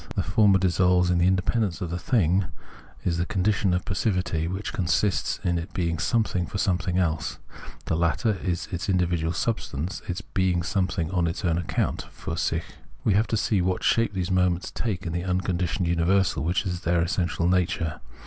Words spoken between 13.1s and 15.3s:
have to see what shape these moments take in the